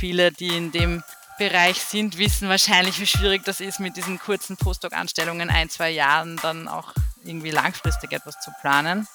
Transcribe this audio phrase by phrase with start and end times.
[0.00, 1.04] viele, die in dem
[1.38, 6.38] Bereich sind, wissen wahrscheinlich, wie schwierig das ist, mit diesen kurzen Postdoc-Anstellungen ein, zwei Jahren
[6.38, 9.06] dann auch irgendwie langfristig etwas zu planen.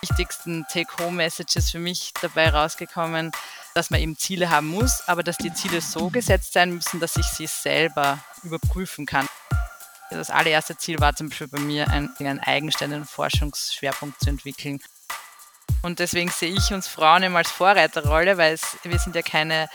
[0.00, 3.32] Die wichtigsten Take-Home-Messages für mich dabei rausgekommen,
[3.74, 7.16] dass man eben Ziele haben muss, aber dass die Ziele so gesetzt sein müssen, dass
[7.16, 9.26] ich sie selber überprüfen kann.
[10.10, 14.78] Das allererste Ziel war zum Beispiel bei mir, einen, einen eigenständigen Forschungsschwerpunkt zu entwickeln.
[15.82, 19.68] Und deswegen sehe ich uns Frauen immer als Vorreiterrolle, weil es, wir sind ja keine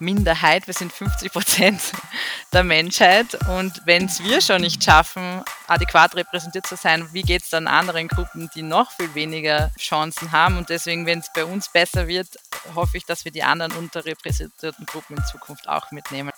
[0.00, 1.80] Minderheit, wir sind 50 Prozent
[2.52, 3.36] der Menschheit.
[3.48, 7.66] Und wenn es wir schon nicht schaffen, adäquat repräsentiert zu sein, wie geht es dann
[7.66, 10.56] anderen Gruppen, die noch viel weniger Chancen haben?
[10.56, 12.28] Und deswegen, wenn es bei uns besser wird,
[12.74, 16.30] hoffe ich, dass wir die anderen unterrepräsentierten Gruppen in Zukunft auch mitnehmen.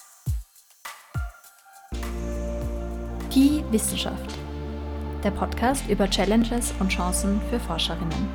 [3.32, 4.49] Die Wissenschaft.
[5.22, 8.26] Der Podcast über Challenges und Chancen für Forscherinnen.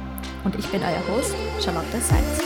[0.44, 2.44] Und ich bin euer Host, Charlotte Seitz.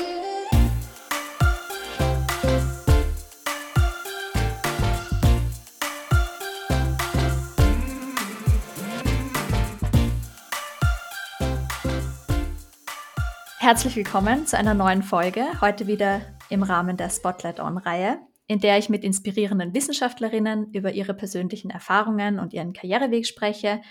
[13.57, 18.77] Herzlich willkommen zu einer neuen Folge, heute wieder im Rahmen der Spotlight On-Reihe, in der
[18.77, 23.81] ich mit inspirierenden Wissenschaftlerinnen über ihre persönlichen Erfahrungen und ihren Karriereweg spreche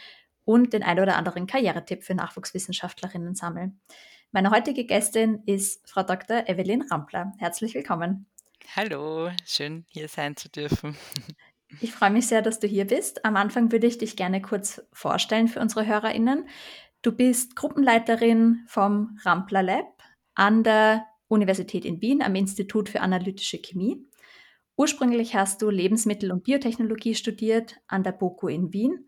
[0.48, 3.72] und den ein oder anderen Karrieretipp für Nachwuchswissenschaftlerinnen sammle.
[4.32, 6.48] Meine heutige Gästin ist Frau Dr.
[6.48, 7.34] Evelyn Rampler.
[7.36, 8.24] Herzlich willkommen.
[8.74, 10.96] Hallo, schön hier sein zu dürfen.
[11.82, 13.26] Ich freue mich sehr, dass du hier bist.
[13.26, 16.48] Am Anfang würde ich dich gerne kurz vorstellen für unsere HörerInnen.
[17.02, 20.02] Du bist Gruppenleiterin vom Rampler Lab
[20.34, 24.02] an der Universität in Wien am Institut für analytische Chemie.
[24.78, 29.04] Ursprünglich hast du Lebensmittel- und Biotechnologie studiert an der BOKU in Wien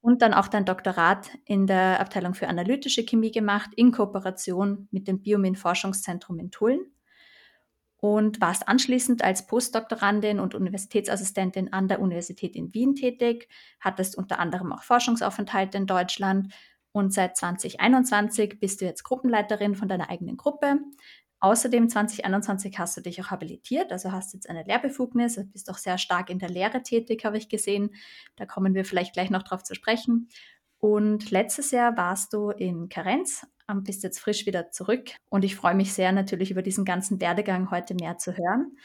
[0.00, 5.08] und dann auch dein Doktorat in der Abteilung für analytische Chemie gemacht in Kooperation mit
[5.08, 6.80] dem Biomin Forschungszentrum in Tulln
[7.98, 13.48] und warst anschließend als Postdoktorandin und Universitätsassistentin an der Universität in Wien tätig,
[13.78, 16.52] hattest unter anderem auch Forschungsaufenthalte in Deutschland
[16.92, 20.80] und seit 2021 bist du jetzt Gruppenleiterin von deiner eigenen Gruppe.
[21.40, 25.78] Außerdem 2021 hast du dich auch habilitiert, also hast jetzt eine Lehrbefugnis, also bist auch
[25.78, 27.94] sehr stark in der Lehre tätig, habe ich gesehen.
[28.36, 30.28] Da kommen wir vielleicht gleich noch drauf zu sprechen.
[30.78, 33.46] Und letztes Jahr warst du in Karenz,
[33.82, 35.10] bist jetzt frisch wieder zurück.
[35.28, 38.76] Und ich freue mich sehr natürlich über diesen ganzen Werdegang heute mehr zu hören.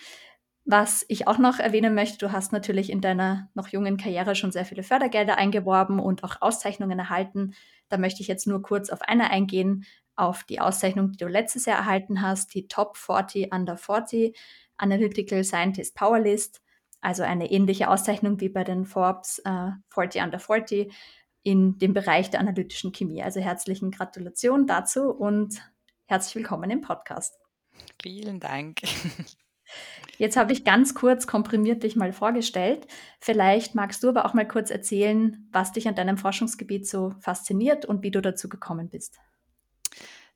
[0.64, 4.52] Was ich auch noch erwähnen möchte, du hast natürlich in deiner noch jungen Karriere schon
[4.52, 7.54] sehr viele Fördergelder eingeworben und auch Auszeichnungen erhalten.
[7.90, 9.86] Da möchte ich jetzt nur kurz auf eine eingehen,
[10.16, 14.38] auf die Auszeichnung, die du letztes Jahr erhalten hast, die Top 40 Under 40
[14.78, 16.62] Analytical Scientist Power List,
[17.02, 20.94] also eine ähnliche Auszeichnung wie bei den Forbes äh, 40 Under 40
[21.44, 23.22] in dem Bereich der analytischen Chemie.
[23.22, 25.62] Also herzlichen Gratulation dazu und
[26.08, 27.38] herzlich willkommen im Podcast.
[28.02, 28.82] Vielen Dank.
[30.18, 32.88] Jetzt habe ich ganz kurz komprimiert dich mal vorgestellt.
[33.20, 37.86] Vielleicht magst du aber auch mal kurz erzählen, was dich an deinem Forschungsgebiet so fasziniert
[37.86, 39.20] und wie du dazu gekommen bist.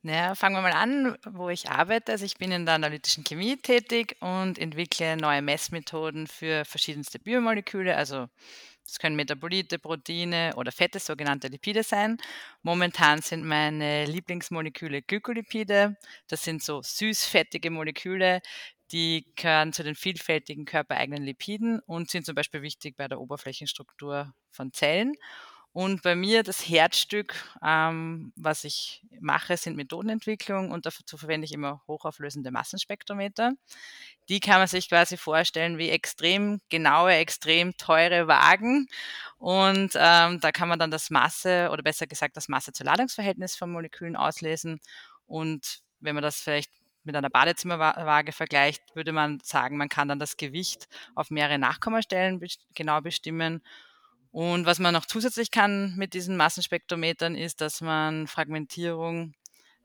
[0.02, 2.14] Naja, fangen wir mal an, wo ich arbeite.
[2.14, 7.96] Also ich bin in der analytischen Chemie tätig und entwickle neue Messmethoden für verschiedenste Biomoleküle.
[7.98, 8.28] Also
[8.86, 12.18] das können Metabolite, Proteine oder Fette, sogenannte Lipide sein.
[12.64, 15.98] Momentan sind meine Lieblingsmoleküle Glykolipide.
[16.28, 18.42] Das sind so süßfettige Moleküle,
[18.92, 24.34] die gehören zu den vielfältigen körpereigenen Lipiden und sind zum Beispiel wichtig bei der Oberflächenstruktur
[24.50, 25.14] von Zellen.
[25.72, 31.54] Und bei mir das Herzstück, ähm, was ich mache, sind Methodenentwicklung und dazu verwende ich
[31.54, 33.54] immer hochauflösende Massenspektrometer.
[34.30, 38.88] Die kann man sich quasi vorstellen wie extrem genaue, extrem teure Wagen.
[39.38, 44.16] Und ähm, da kann man dann das Masse oder besser gesagt das Masse-zu-Ladungsverhältnis von Molekülen
[44.16, 44.82] auslesen.
[45.28, 46.72] Und wenn man das vielleicht
[47.04, 52.42] mit einer Badezimmerwaage vergleicht, würde man sagen, man kann dann das Gewicht auf mehrere Nachkommastellen
[52.76, 53.62] genau bestimmen.
[54.32, 59.34] Und was man noch zusätzlich kann mit diesen Massenspektrometern ist, dass man Fragmentierung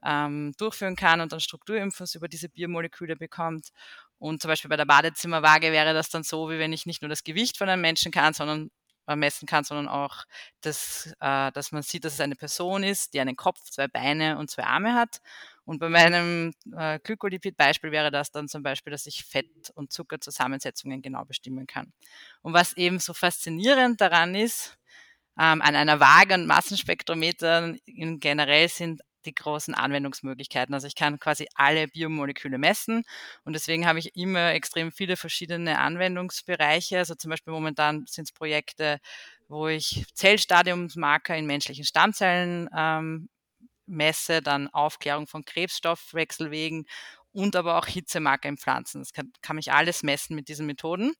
[0.04, 3.70] ähm, durchführen kann und dann Strukturinfos über diese Biomoleküle bekommt.
[4.18, 7.08] Und zum Beispiel bei der Badezimmerwaage wäre das dann so, wie wenn ich nicht nur
[7.08, 8.70] das Gewicht von einem Menschen kann, sondern
[9.06, 10.24] äh, messen kann, sondern auch,
[10.60, 14.38] dass, äh, dass man sieht, dass es eine Person ist, die einen Kopf, zwei Beine
[14.38, 15.18] und zwei Arme hat.
[15.64, 21.00] Und bei meinem äh, Glykolipid-Beispiel wäre das dann zum Beispiel, dass ich Fett- und Zuckerzusammensetzungen
[21.02, 21.92] genau bestimmen kann.
[22.42, 24.76] Und was eben so faszinierend daran ist,
[25.38, 30.74] ähm, an einer Waage und Massenspektrometer in generell sind die großen Anwendungsmöglichkeiten.
[30.74, 33.04] Also ich kann quasi alle Biomoleküle messen
[33.44, 36.98] und deswegen habe ich immer extrem viele verschiedene Anwendungsbereiche.
[36.98, 38.98] Also zum Beispiel momentan sind es Projekte,
[39.48, 43.28] wo ich Zellstadiumsmarker in menschlichen Stammzellen ähm,
[43.86, 46.86] messe, dann Aufklärung von Krebsstoffwechselwegen
[47.32, 49.00] und aber auch Hitzemarker in Pflanzen.
[49.00, 51.14] Das kann, kann mich alles messen mit diesen Methoden.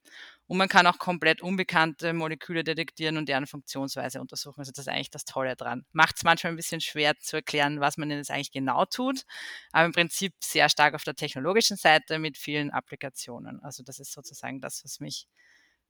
[0.47, 4.59] Und man kann auch komplett unbekannte Moleküle detektieren und deren Funktionsweise untersuchen.
[4.59, 5.85] Also das ist eigentlich das Tolle dran.
[5.91, 9.23] Macht es manchmal ein bisschen schwer zu erklären, was man denn jetzt eigentlich genau tut,
[9.71, 13.61] aber im Prinzip sehr stark auf der technologischen Seite mit vielen Applikationen.
[13.63, 15.27] Also das ist sozusagen das, was mich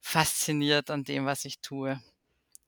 [0.01, 2.00] fasziniert an dem, was ich tue.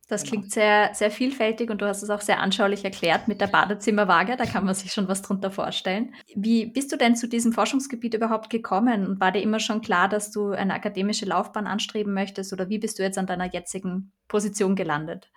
[0.07, 0.31] Das genau.
[0.31, 4.38] klingt sehr, sehr vielfältig und du hast es auch sehr anschaulich erklärt mit der Badezimmerwaage.
[4.38, 6.13] Da kann man sich schon was drunter vorstellen.
[6.33, 9.06] Wie bist du denn zu diesem Forschungsgebiet überhaupt gekommen?
[9.06, 12.54] Und war dir immer schon klar, dass du eine akademische Laufbahn anstreben möchtest?
[12.54, 15.30] Oder wie bist du jetzt an deiner jetzigen Position gelandet?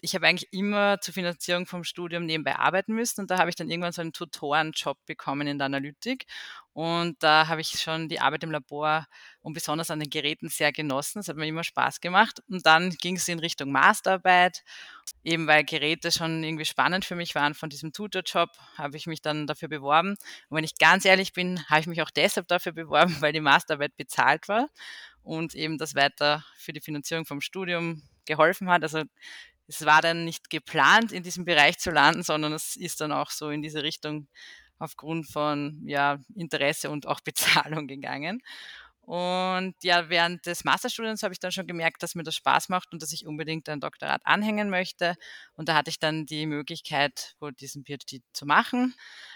[0.00, 3.56] Ich habe eigentlich immer zur Finanzierung vom Studium nebenbei arbeiten müssen und da habe ich
[3.56, 6.26] dann irgendwann so einen Tutorenjob bekommen in der Analytik
[6.74, 9.06] und da habe ich schon die Arbeit im Labor
[9.40, 11.20] und besonders an den Geräten sehr genossen.
[11.20, 14.62] Es hat mir immer Spaß gemacht und dann ging es in Richtung Masterarbeit,
[15.22, 19.22] eben weil Geräte schon irgendwie spannend für mich waren von diesem Tutorjob, habe ich mich
[19.22, 20.16] dann dafür beworben
[20.48, 23.40] und wenn ich ganz ehrlich bin, habe ich mich auch deshalb dafür beworben, weil die
[23.40, 24.68] Masterarbeit bezahlt war
[25.22, 28.82] und eben das weiter für die Finanzierung vom Studium geholfen hat.
[28.82, 29.02] Also
[29.66, 33.30] es war dann nicht geplant, in diesem Bereich zu landen, sondern es ist dann auch
[33.30, 34.28] so in diese Richtung
[34.78, 38.42] aufgrund von ja, Interesse und auch Bezahlung gegangen.
[39.06, 42.90] Und ja, während des Masterstudiums habe ich dann schon gemerkt, dass mir das Spaß macht
[42.94, 45.16] und dass ich unbedingt ein Doktorat anhängen möchte.
[45.56, 48.94] Und da hatte ich dann die Möglichkeit, wohl diesen PhD zu machen.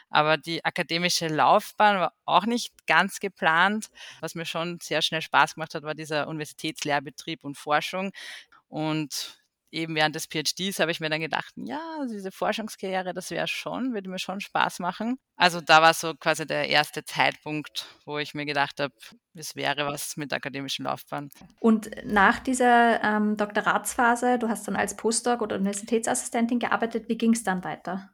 [0.09, 3.91] Aber die akademische Laufbahn war auch nicht ganz geplant.
[4.21, 8.13] Was mir schon sehr schnell Spaß gemacht hat, war dieser Universitätslehrbetrieb und Forschung.
[8.69, 9.39] Und
[9.71, 11.81] eben während des PhDs habe ich mir dann gedacht, ja,
[12.11, 15.19] diese Forschungskarriere, das wäre schon, würde mir schon Spaß machen.
[15.37, 18.95] Also da war so quasi der erste Zeitpunkt, wo ich mir gedacht habe,
[19.35, 21.31] es wäre was mit der akademischen Laufbahn.
[21.61, 27.33] Und nach dieser ähm, Doktoratsphase, du hast dann als Postdoc oder Universitätsassistentin gearbeitet, wie ging
[27.33, 28.11] es dann weiter?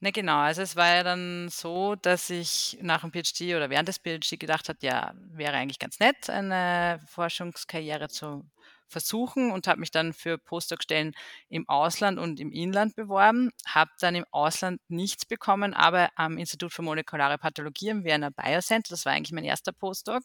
[0.00, 3.88] Na genau, also es war ja dann so, dass ich nach dem PhD oder während
[3.88, 8.44] des PhD gedacht habe, ja, wäre eigentlich ganz nett, eine Forschungskarriere zu
[8.88, 11.12] versuchen und habe mich dann für Postdoc-Stellen
[11.48, 16.72] im Ausland und im Inland beworben, habe dann im Ausland nichts bekommen, aber am Institut
[16.72, 20.24] für molekulare Pathologie im Wiener Biocenter, das war eigentlich mein erster Postdoc.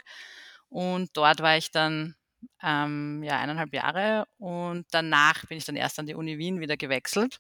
[0.70, 2.16] Und dort war ich dann
[2.64, 6.78] ähm, ja, eineinhalb Jahre und danach bin ich dann erst an die Uni Wien wieder
[6.78, 7.40] gewechselt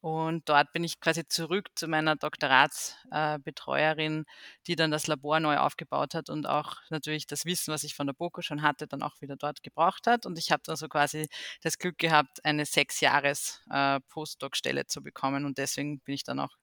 [0.00, 4.24] und dort bin ich quasi zurück zu meiner Doktoratsbetreuerin, äh,
[4.66, 8.06] die dann das Labor neu aufgebaut hat und auch natürlich das Wissen, was ich von
[8.06, 10.26] der BOKU schon hatte, dann auch wieder dort gebraucht hat.
[10.26, 11.28] Und ich habe dann so quasi
[11.62, 15.44] das Glück gehabt, eine sechs Jahres äh, Postdoc-Stelle zu bekommen.
[15.44, 16.54] Und deswegen bin ich dann auch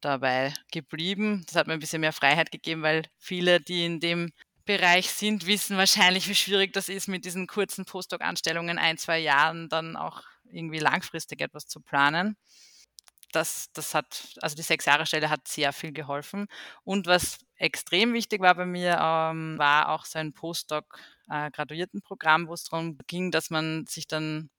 [0.00, 1.44] dabei geblieben.
[1.46, 4.32] Das hat mir ein bisschen mehr Freiheit gegeben, weil viele, die in dem
[4.66, 9.68] Bereich sind, wissen wahrscheinlich, wie schwierig das ist, mit diesen kurzen Postdoc-Anstellungen ein, zwei Jahren
[9.68, 10.22] dann auch
[10.54, 12.36] irgendwie langfristig etwas zu planen
[13.34, 16.46] das, das hat, also die sechs Jahre Stelle hat sehr viel geholfen.
[16.84, 22.54] Und was extrem wichtig war bei mir, ähm, war auch so ein Postdoc-Graduiertenprogramm, äh, wo
[22.54, 24.50] es darum ging, dass man sich dann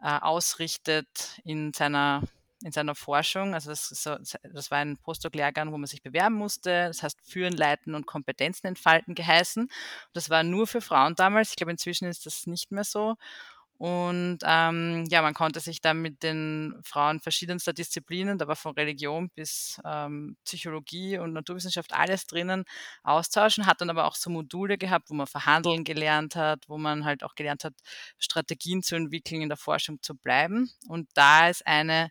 [0.00, 2.22] äh, ausrichtet in seiner
[2.64, 3.54] in seiner Forschung.
[3.54, 6.86] Also das, so, das war ein Postdoc-Lehrgang, wo man sich bewerben musste.
[6.86, 9.68] Das heißt Führen, Leiten und Kompetenzen entfalten geheißen.
[10.12, 11.50] Das war nur für Frauen damals.
[11.50, 13.16] Ich glaube, inzwischen ist das nicht mehr so.
[13.82, 18.74] Und ähm, ja, man konnte sich dann mit den Frauen verschiedenster Disziplinen, da war von
[18.74, 22.64] Religion bis ähm, Psychologie und Naturwissenschaft alles drinnen,
[23.02, 27.04] austauschen, hat dann aber auch so Module gehabt, wo man verhandeln gelernt hat, wo man
[27.04, 27.74] halt auch gelernt hat,
[28.18, 30.70] Strategien zu entwickeln, in der Forschung zu bleiben.
[30.86, 32.08] Und da ist eine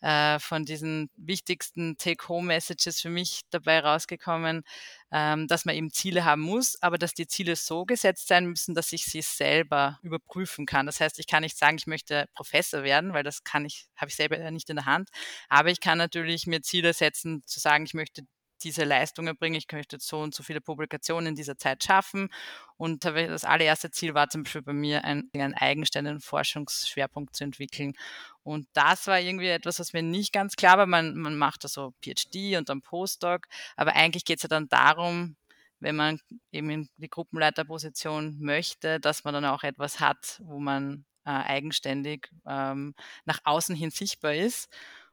[0.00, 4.62] äh, von diesen wichtigsten Take-Home-Messages für mich dabei rausgekommen,
[5.10, 8.74] ähm, dass man eben Ziele haben muss, aber dass die Ziele so gesetzt sein müssen,
[8.74, 10.86] dass ich sie selber überprüfen kann.
[10.86, 14.10] Das heißt, ich kann nicht sagen, ich möchte Professor werden, weil das kann ich, habe
[14.10, 15.08] ich selber nicht in der Hand.
[15.48, 18.26] Aber ich kann natürlich mir Ziele setzen, zu sagen, ich möchte
[18.58, 22.28] diese Leistung erbringen, ich möchte so und so viele Publikationen in dieser Zeit schaffen.
[22.76, 27.94] Und das allererste Ziel war zum Beispiel bei mir, einen, einen eigenständigen Forschungsschwerpunkt zu entwickeln.
[28.42, 30.86] Und das war irgendwie etwas, was mir nicht ganz klar war.
[30.86, 33.46] Man, man macht da so PhD und dann Postdoc,
[33.76, 35.36] aber eigentlich geht es ja dann darum,
[35.80, 41.04] wenn man eben in die Gruppenleiterposition möchte, dass man dann auch etwas hat, wo man
[41.24, 44.68] äh, eigenständig ähm, nach außen hin sichtbar ist.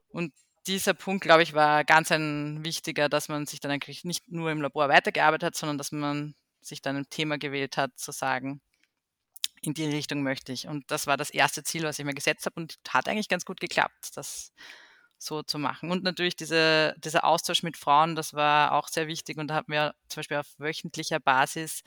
[0.07, 0.33] Und
[0.67, 4.51] dieser Punkt, glaube ich, war ganz ein wichtiger, dass man sich dann eigentlich nicht nur
[4.51, 8.61] im Labor weitergearbeitet hat, sondern dass man sich dann ein Thema gewählt hat, zu sagen,
[9.61, 10.67] in die Richtung möchte ich.
[10.67, 13.45] Und das war das erste Ziel, was ich mir gesetzt habe und hat eigentlich ganz
[13.45, 14.51] gut geklappt, das
[15.17, 15.91] so zu machen.
[15.91, 19.71] Und natürlich diese, dieser Austausch mit Frauen, das war auch sehr wichtig und da hatten
[19.71, 21.83] wir zum Beispiel auf wöchentlicher Basis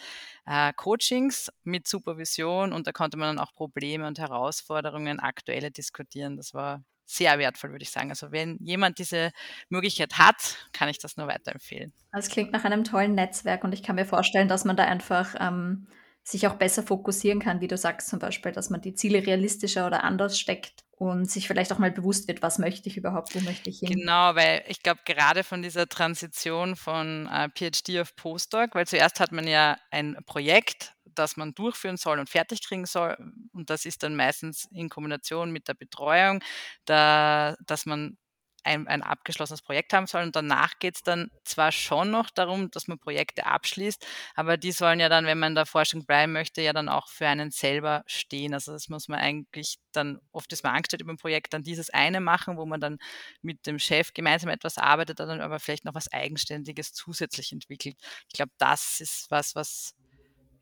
[0.46, 6.36] äh, Coachings mit Supervision und da konnte man dann auch Probleme und Herausforderungen aktuelle diskutieren.
[6.36, 8.10] Das war sehr wertvoll, würde ich sagen.
[8.10, 9.32] Also wenn jemand diese
[9.70, 11.92] Möglichkeit hat, kann ich das nur weiterempfehlen.
[12.12, 15.34] Das klingt nach einem tollen Netzwerk und ich kann mir vorstellen, dass man da einfach
[15.40, 15.86] ähm,
[16.22, 19.86] sich auch besser fokussieren kann, wie du sagst zum Beispiel, dass man die Ziele realistischer
[19.86, 23.40] oder anders steckt und sich vielleicht auch mal bewusst wird, was möchte ich überhaupt, wo
[23.40, 24.00] möchte ich hin.
[24.00, 29.20] Genau, weil ich glaube, gerade von dieser Transition von äh, PhD auf Postdoc, weil zuerst
[29.20, 33.16] hat man ja ein Projekt, das man durchführen soll und fertig kriegen soll.
[33.52, 36.42] Und das ist dann meistens in Kombination mit der Betreuung,
[36.84, 38.16] da, dass man
[38.64, 40.22] ein, ein abgeschlossenes Projekt haben soll.
[40.22, 44.72] Und danach geht es dann zwar schon noch darum, dass man Projekte abschließt, aber die
[44.72, 47.50] sollen ja dann, wenn man in der Forschung bleiben möchte, ja dann auch für einen
[47.50, 48.54] selber stehen.
[48.54, 51.90] Also das muss man eigentlich dann, oft ist man angestellt über ein Projekt, dann dieses
[51.90, 52.98] eine machen, wo man dann
[53.42, 57.96] mit dem Chef gemeinsam etwas arbeitet, dann aber vielleicht noch was Eigenständiges zusätzlich entwickelt.
[58.28, 59.94] Ich glaube, das ist was, was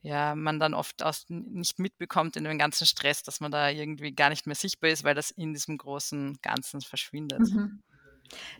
[0.06, 4.12] ja, man dann oft aus, nicht mitbekommt in dem ganzen Stress, dass man da irgendwie
[4.12, 7.40] gar nicht mehr sichtbar ist, weil das in diesem großen Ganzen verschwindet.
[7.40, 7.82] Mhm.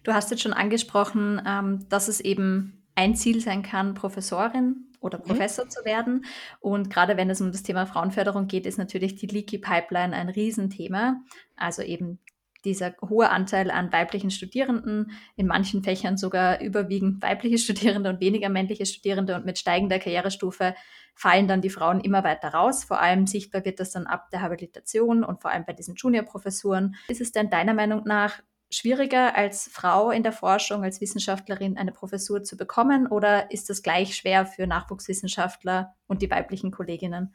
[0.03, 5.19] Du hast jetzt schon angesprochen, ähm, dass es eben ein Ziel sein kann, Professorin oder
[5.19, 5.23] mhm.
[5.23, 5.71] Professor mhm.
[5.71, 6.25] zu werden.
[6.59, 10.29] Und gerade wenn es um das Thema Frauenförderung geht, ist natürlich die Leaky Pipeline ein
[10.29, 11.21] Riesenthema.
[11.55, 12.19] Also eben
[12.65, 18.49] dieser hohe Anteil an weiblichen Studierenden, in manchen Fächern sogar überwiegend weibliche Studierende und weniger
[18.49, 19.37] männliche Studierende.
[19.37, 20.75] Und mit steigender Karrierestufe
[21.15, 22.85] fallen dann die Frauen immer weiter raus.
[22.85, 26.97] Vor allem sichtbar wird das dann ab der Habilitation und vor allem bei diesen Juniorprofessuren.
[27.09, 31.93] Ist es denn deiner Meinung nach schwieriger als Frau in der Forschung, als Wissenschaftlerin eine
[31.93, 37.35] Professur zu bekommen oder ist das gleich schwer für Nachwuchswissenschaftler und die weiblichen Kolleginnen?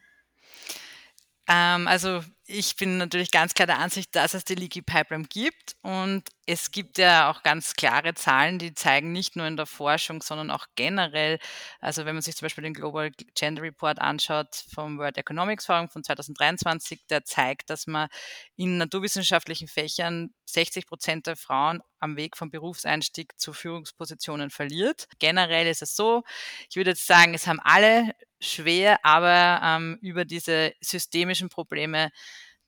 [1.51, 5.75] Ähm, also ich bin natürlich ganz klar der Ansicht, dass es die Leaky Pipeline gibt
[5.81, 10.21] und es gibt ja auch ganz klare Zahlen, die zeigen nicht nur in der Forschung,
[10.21, 11.39] sondern auch generell,
[11.81, 15.89] also wenn man sich zum Beispiel den Global Gender Report anschaut vom World Economics Forum
[15.89, 18.07] von 2023, der zeigt, dass man
[18.55, 25.07] in naturwissenschaftlichen Fächern 60 Prozent der Frauen am Weg vom Berufseinstieg zu Führungspositionen verliert.
[25.19, 26.23] Generell ist es so,
[26.69, 32.09] ich würde jetzt sagen, es haben alle schwer, aber ähm, über diese systemischen Probleme,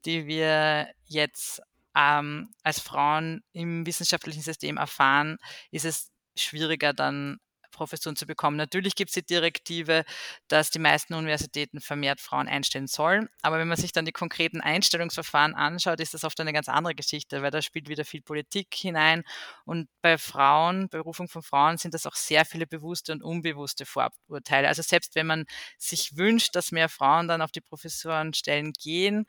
[0.06, 1.62] die wir jetzt
[1.96, 5.38] ähm, als Frauen im wissenschaftlichen System erfahren,
[5.72, 7.39] ist es schwieriger dann
[7.74, 8.56] Professuren zu bekommen.
[8.56, 10.06] Natürlich gibt es die Direktive,
[10.48, 13.27] dass die meisten Universitäten vermehrt Frauen einstellen sollen.
[13.42, 16.96] Aber wenn man sich dann die konkreten Einstellungsverfahren anschaut, ist das oft eine ganz andere
[16.96, 19.24] Geschichte, weil da spielt wieder viel Politik hinein.
[19.65, 24.68] Und bei Frauen, Berufung von Frauen, sind das auch sehr viele bewusste und unbewusste Vorurteile.
[24.68, 25.46] Also selbst wenn man
[25.77, 29.25] sich wünscht, dass mehr Frauen dann auf die Professorenstellen gehen,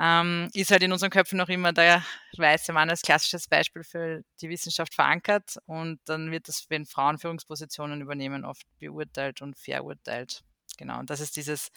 [0.00, 2.02] ähm, ist halt in unseren Köpfen noch immer der
[2.36, 7.18] weiße Mann als klassisches Beispiel für die Wissenschaft verankert und dann wird das, wenn Frauen
[7.18, 10.42] Führungspositionen übernehmen, oft beurteilt und verurteilt.
[10.76, 11.70] Genau, und das ist dieses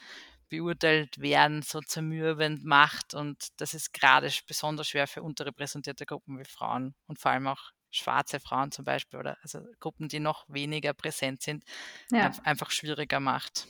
[0.49, 6.45] beurteilt werden so zermürbend macht und das ist gerade besonders schwer für unterrepräsentierte Gruppen wie
[6.45, 10.93] Frauen und vor allem auch schwarze Frauen zum Beispiel oder also Gruppen, die noch weniger
[10.93, 11.63] präsent sind,
[12.11, 12.31] ja.
[12.43, 13.67] einfach schwieriger macht.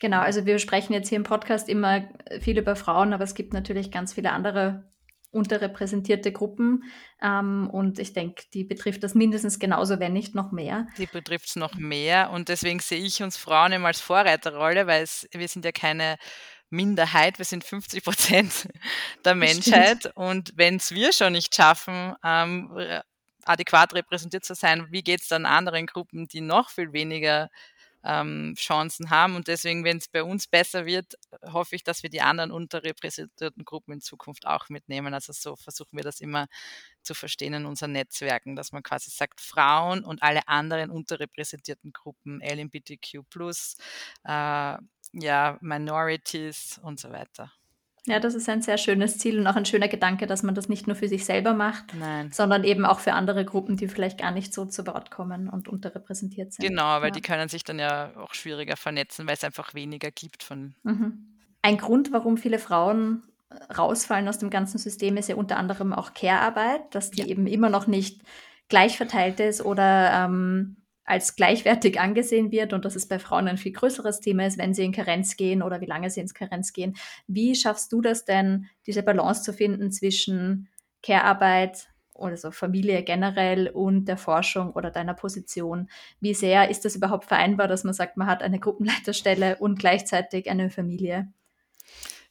[0.00, 2.08] Genau, also wir sprechen jetzt hier im Podcast immer
[2.40, 4.84] viel über Frauen, aber es gibt natürlich ganz viele andere
[5.30, 6.84] unterrepräsentierte Gruppen.
[7.22, 10.86] Ähm, und ich denke, die betrifft das mindestens genauso, wenn nicht noch mehr.
[10.98, 12.30] Die betrifft es noch mehr.
[12.30, 16.16] Und deswegen sehe ich uns Frauen immer als Vorreiterrolle, weil es, wir sind ja keine
[16.70, 18.68] Minderheit, wir sind 50 Prozent
[19.24, 20.00] der Menschheit.
[20.00, 20.16] Stimmt.
[20.16, 22.70] Und wenn es wir schon nicht schaffen, ähm,
[23.44, 27.48] adäquat repräsentiert zu sein, wie geht es dann anderen Gruppen, die noch viel weniger
[28.06, 29.36] ähm, Chancen haben.
[29.36, 33.64] Und deswegen, wenn es bei uns besser wird, hoffe ich, dass wir die anderen unterrepräsentierten
[33.64, 35.12] Gruppen in Zukunft auch mitnehmen.
[35.12, 36.46] Also so versuchen wir das immer
[37.02, 42.40] zu verstehen in unseren Netzwerken, dass man quasi sagt, Frauen und alle anderen unterrepräsentierten Gruppen,
[42.40, 43.24] LGBTQ+,
[44.24, 44.76] äh,
[45.12, 47.52] ja, Minorities und so weiter.
[48.06, 50.68] Ja, das ist ein sehr schönes Ziel und auch ein schöner Gedanke, dass man das
[50.68, 52.30] nicht nur für sich selber macht, Nein.
[52.32, 55.68] sondern eben auch für andere Gruppen, die vielleicht gar nicht so zu Wort kommen und
[55.68, 56.66] unterrepräsentiert sind.
[56.66, 57.10] Genau, weil ja.
[57.10, 60.76] die können sich dann ja auch schwieriger vernetzen, weil es einfach weniger gibt von.
[60.84, 61.36] Mhm.
[61.62, 63.24] Ein Grund, warum viele Frauen
[63.76, 67.26] rausfallen aus dem ganzen System, ist ja unter anderem auch Care-Arbeit, dass die ja.
[67.26, 68.22] eben immer noch nicht
[68.68, 73.56] gleich verteilt ist oder ähm, als gleichwertig angesehen wird und dass es bei Frauen ein
[73.56, 76.72] viel größeres Thema ist, wenn sie in Karenz gehen oder wie lange sie ins Karenz
[76.72, 76.96] gehen.
[77.28, 80.68] Wie schaffst du das denn, diese Balance zu finden zwischen
[81.02, 85.88] Care-Arbeit, also Familie generell und der Forschung oder deiner Position?
[86.20, 90.50] Wie sehr ist das überhaupt vereinbar, dass man sagt, man hat eine Gruppenleiterstelle und gleichzeitig
[90.50, 91.28] eine Familie?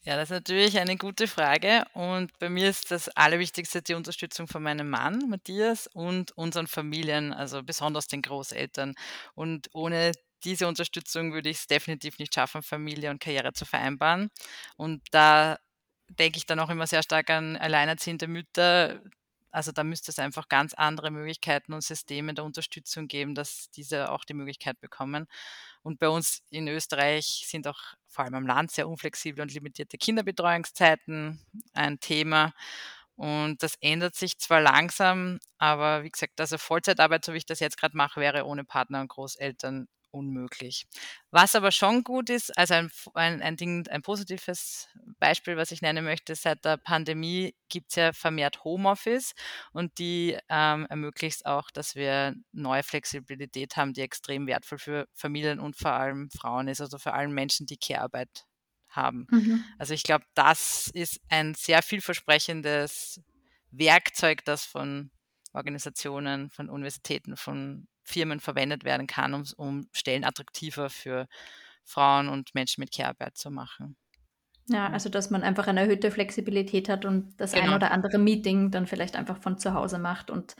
[0.07, 1.83] Ja, das ist natürlich eine gute Frage.
[1.93, 7.33] Und bei mir ist das Allerwichtigste die Unterstützung von meinem Mann, Matthias, und unseren Familien,
[7.33, 8.93] also besonders den Großeltern.
[9.33, 10.11] Und ohne
[10.43, 14.29] diese Unterstützung würde ich es definitiv nicht schaffen, Familie und Karriere zu vereinbaren.
[14.77, 15.57] Und da
[16.09, 19.01] denke ich dann auch immer sehr stark an alleinerziehende Mütter,
[19.55, 24.11] Also da müsste es einfach ganz andere Möglichkeiten und Systeme der Unterstützung geben, dass diese
[24.11, 25.27] auch die Möglichkeit bekommen.
[25.81, 29.97] Und bei uns in Österreich sind auch vor allem am Land sehr unflexible und limitierte
[29.97, 31.39] Kinderbetreuungszeiten
[31.73, 32.53] ein Thema.
[33.15, 37.61] Und das ändert sich zwar langsam, aber wie gesagt, also Vollzeitarbeit, so wie ich das
[37.61, 40.87] jetzt gerade mache, wäre ohne Partner und Großeltern unmöglich.
[41.31, 44.87] Was aber schon gut ist, also ein, ein, ein Ding, ein positives
[45.19, 49.33] Beispiel, was ich nennen möchte, seit der Pandemie gibt es ja vermehrt Homeoffice
[49.73, 55.59] und die ähm, ermöglicht auch, dass wir neue Flexibilität haben, die extrem wertvoll für Familien
[55.59, 58.45] und vor allem Frauen ist, also vor allem Menschen, die Care-Arbeit
[58.89, 59.27] haben.
[59.29, 59.63] Mhm.
[59.77, 63.21] Also ich glaube, das ist ein sehr vielversprechendes
[63.71, 65.11] Werkzeug, das von
[65.53, 71.27] Organisationen, von Universitäten, von Firmen verwendet werden kann, um, um Stellen attraktiver für
[71.83, 73.97] Frauen und Menschen mit Care-Arbeit zu machen.
[74.67, 77.65] Ja, also dass man einfach eine erhöhte Flexibilität hat und das genau.
[77.65, 80.55] ein oder andere Meeting dann vielleicht einfach von zu Hause macht und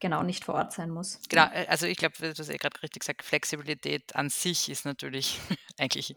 [0.00, 1.20] genau nicht vor Ort sein muss.
[1.28, 4.86] Genau, äh, also ich glaube, du hast ja gerade richtig gesagt, Flexibilität an sich ist
[4.86, 5.38] natürlich
[5.78, 6.16] eigentlich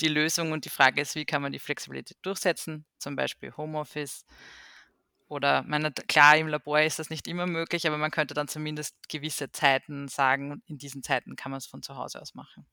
[0.00, 4.24] die Lösung und die Frage ist, wie kann man die Flexibilität durchsetzen, zum Beispiel Homeoffice.
[5.28, 9.08] Oder meine, klar, im Labor ist das nicht immer möglich, aber man könnte dann zumindest
[9.08, 12.66] gewisse Zeiten sagen, in diesen Zeiten kann man es von zu Hause aus machen.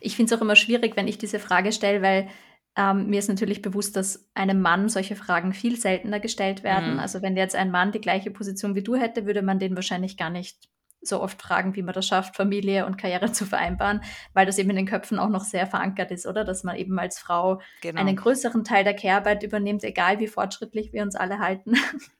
[0.00, 2.28] Ich finde es auch immer schwierig, wenn ich diese Frage stelle, weil
[2.76, 6.94] ähm, mir ist natürlich bewusst, dass einem Mann solche Fragen viel seltener gestellt werden.
[6.94, 7.00] Mhm.
[7.00, 10.16] Also wenn jetzt ein Mann die gleiche Position wie du hätte, würde man den wahrscheinlich
[10.16, 10.68] gar nicht
[11.00, 14.02] so oft fragen, wie man das schafft, Familie und Karriere zu vereinbaren,
[14.34, 16.44] weil das eben in den Köpfen auch noch sehr verankert ist, oder?
[16.44, 18.00] Dass man eben als Frau genau.
[18.00, 21.74] einen größeren Teil der Care-Arbeit übernimmt, egal wie fortschrittlich wir uns alle halten.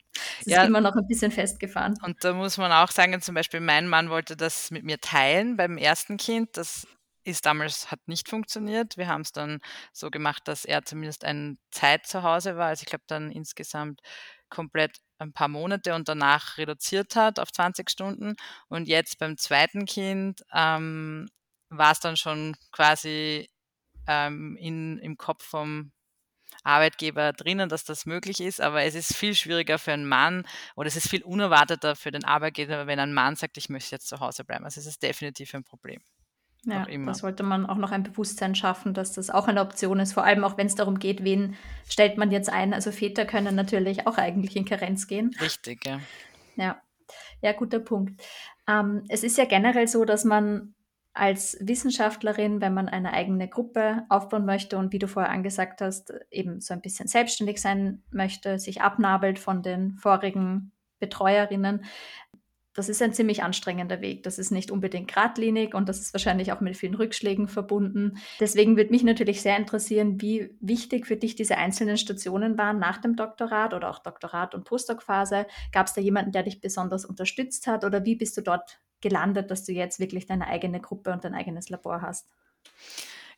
[0.44, 1.94] Das ja, ist immer noch ein bisschen festgefahren.
[2.02, 5.56] Und da muss man auch sagen, zum Beispiel mein Mann wollte das mit mir teilen
[5.56, 6.56] beim ersten Kind.
[6.56, 6.88] Das
[7.24, 8.96] ist damals, hat nicht funktioniert.
[8.96, 9.60] Wir haben es dann
[9.92, 12.68] so gemacht, dass er zumindest eine Zeit zu Hause war.
[12.68, 14.00] Also ich glaube dann insgesamt
[14.48, 18.36] komplett ein paar Monate und danach reduziert hat auf 20 Stunden.
[18.68, 21.28] Und jetzt beim zweiten Kind ähm,
[21.70, 23.50] war es dann schon quasi
[24.06, 25.92] ähm, in, im Kopf vom
[26.64, 30.88] Arbeitgeber drinnen, dass das möglich ist, aber es ist viel schwieriger für einen Mann oder
[30.88, 34.20] es ist viel unerwarteter für den Arbeitgeber, wenn ein Mann sagt, ich möchte jetzt zu
[34.20, 34.64] Hause bleiben.
[34.64, 36.00] Also es ist definitiv ein Problem.
[36.64, 40.12] Ja, da sollte man auch noch ein Bewusstsein schaffen, dass das auch eine Option ist,
[40.12, 41.56] vor allem auch wenn es darum geht, wen
[41.88, 42.74] stellt man jetzt ein.
[42.74, 45.30] Also Väter können natürlich auch eigentlich in Karenz gehen.
[45.40, 46.00] Richtig, ja.
[46.56, 46.82] Ja,
[47.40, 48.20] ja guter Punkt.
[48.68, 50.74] Ähm, es ist ja generell so, dass man
[51.18, 56.12] als Wissenschaftlerin, wenn man eine eigene Gruppe aufbauen möchte und wie du vorher angesagt hast,
[56.30, 61.84] eben so ein bisschen selbstständig sein möchte, sich abnabelt von den vorigen Betreuerinnen,
[62.78, 64.22] das ist ein ziemlich anstrengender Weg.
[64.22, 68.18] Das ist nicht unbedingt geradlinig und das ist wahrscheinlich auch mit vielen Rückschlägen verbunden.
[68.38, 72.98] Deswegen würde mich natürlich sehr interessieren, wie wichtig für dich diese einzelnen Stationen waren nach
[72.98, 75.46] dem Doktorat oder auch Doktorat- und Postdoc-Phase.
[75.72, 79.50] Gab es da jemanden, der dich besonders unterstützt hat oder wie bist du dort gelandet,
[79.50, 82.28] dass du jetzt wirklich deine eigene Gruppe und dein eigenes Labor hast?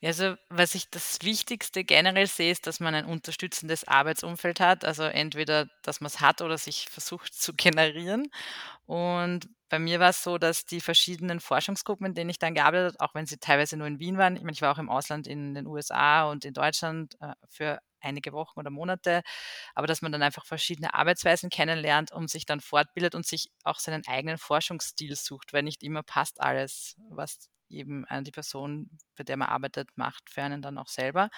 [0.03, 4.85] Also was ich das Wichtigste generell sehe, ist, dass man ein unterstützendes Arbeitsumfeld hat.
[4.85, 8.31] Also entweder, dass man es hat oder sich versucht zu generieren.
[8.87, 12.97] Und bei mir war es so, dass die verschiedenen Forschungsgruppen, in denen ich dann gearbeitet
[12.99, 14.91] habe, auch wenn sie teilweise nur in Wien waren, ich meine, ich war auch im
[14.91, 19.23] Ausland in den USA und in Deutschland äh, für einige Wochen oder Monate,
[19.75, 23.79] aber dass man dann einfach verschiedene Arbeitsweisen kennenlernt und sich dann fortbildet und sich auch
[23.79, 29.37] seinen eigenen Forschungsstil sucht, weil nicht immer passt alles, was eben die Person, bei der
[29.37, 31.31] man arbeitet, macht für einen dann auch selber.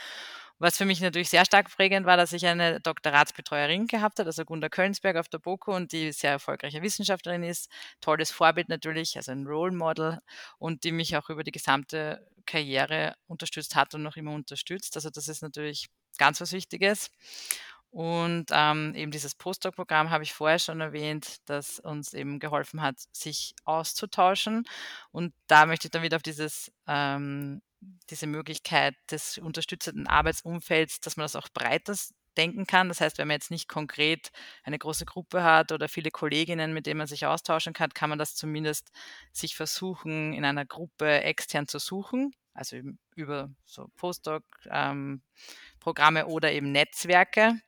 [0.59, 4.45] Was für mich natürlich sehr stark prägend war, dass ich eine Doktoratsbetreuerin gehabt habe, also
[4.45, 7.69] Gunda Kölnsberg auf der BOKU und die sehr erfolgreiche Wissenschaftlerin ist,
[8.01, 10.21] tolles Vorbild natürlich, also ein Role Model
[10.59, 14.97] und die mich auch über die gesamte Karriere unterstützt hat und noch immer unterstützt.
[14.97, 17.11] Also das ist natürlich ganz was Wichtiges.
[17.93, 22.97] Und ähm, eben dieses Postdoc-Programm habe ich vorher schon erwähnt, das uns eben geholfen hat,
[23.13, 24.65] sich auszutauschen.
[25.11, 27.61] Und da möchte ich dann wieder auf dieses, ähm,
[28.09, 31.95] diese Möglichkeit des unterstützenden Arbeitsumfelds, dass man das auch breiter
[32.39, 32.89] denken kann.
[32.89, 34.31] Das heißt, wenn man jetzt nicht konkret
[34.65, 38.19] eine große Gruppe hat oder viele Kolleginnen, mit denen man sich austauschen kann, kann man
[38.19, 38.91] das zumindest
[39.33, 42.35] sich versuchen, in einer Gruppe extern zu suchen.
[42.55, 42.79] Also
[43.17, 47.61] über so Postdoc-Programme ähm, oder eben Netzwerke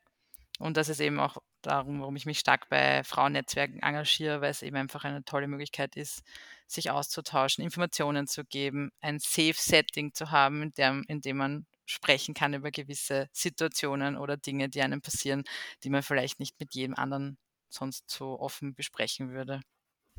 [0.59, 4.61] und das ist eben auch darum, warum ich mich stark bei Frauennetzwerken engagiere, weil es
[4.61, 6.23] eben einfach eine tolle Möglichkeit ist,
[6.67, 12.33] sich auszutauschen, Informationen zu geben, ein Safe-Setting zu haben, in dem, in dem man sprechen
[12.33, 15.43] kann über gewisse Situationen oder Dinge, die einem passieren,
[15.83, 17.37] die man vielleicht nicht mit jedem anderen
[17.69, 19.61] sonst so offen besprechen würde.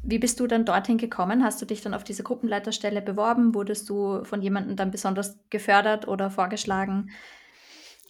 [0.03, 1.43] Wie bist du dann dorthin gekommen?
[1.43, 3.55] Hast du dich dann auf diese Gruppenleiterstelle beworben?
[3.55, 7.11] Wurdest du von jemandem dann besonders gefördert oder vorgeschlagen?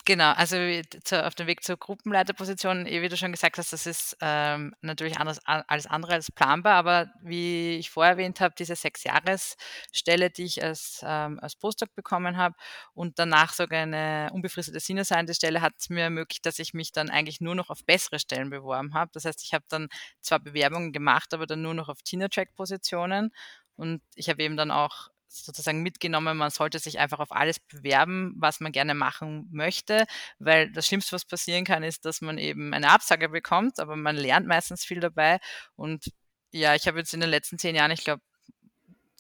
[0.08, 0.56] Genau, also
[1.02, 4.72] zu auf dem Weg zur Gruppenleiterposition, eh wie du schon gesagt hast, das ist, ähm,
[4.80, 10.44] natürlich anders alles andere als planbar, aber wie ich vorher erwähnt habe, diese Sechsjahresstelle, die
[10.44, 12.54] ich als, ähm als Postdoc bekommen habe
[12.94, 17.10] und danach sogar eine unbefristete Senior Scientist Stelle hat's mir ermöglicht, dass ich mich dann
[17.10, 19.10] eigentlich nur noch auf bessere Stellen beworben habe.
[19.12, 19.88] Das heißt, ich habe dann
[20.20, 23.32] zwar Bewerbungen gemacht, aber dann nur noch auf Tenure Track Positionen
[23.74, 25.08] und ich habe eben dann auch
[25.44, 30.06] sozusagen mitgenommen, man sollte sich einfach auf alles bewerben, was man gerne machen möchte,
[30.38, 34.16] weil das Schlimmste, was passieren kann, ist, dass man eben eine Absage bekommt, aber man
[34.16, 35.38] lernt meistens viel dabei.
[35.74, 36.12] Und
[36.52, 38.22] ja, ich habe jetzt in den letzten zehn Jahren, ich glaube,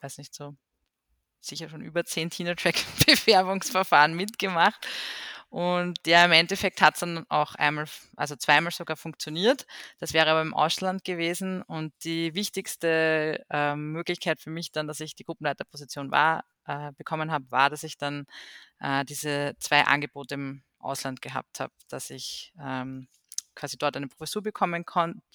[0.00, 0.56] weiß nicht so,
[1.40, 4.86] sicher schon über zehn Tina-Track-Bewerbungsverfahren mitgemacht.
[5.48, 9.66] Und ja, im Endeffekt hat es dann auch einmal, also zweimal sogar funktioniert.
[9.98, 11.62] Das wäre aber im Ausland gewesen.
[11.62, 17.30] Und die wichtigste äh, Möglichkeit für mich dann, dass ich die Gruppenleiterposition war, äh, bekommen
[17.30, 18.26] habe, war, dass ich dann
[18.80, 23.08] äh, diese zwei Angebote im Ausland gehabt habe, dass ich ähm,
[23.54, 24.84] quasi dort eine Professur bekommen